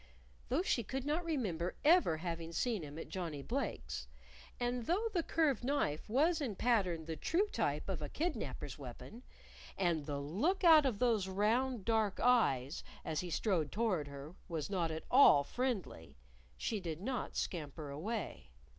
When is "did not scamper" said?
16.79-17.91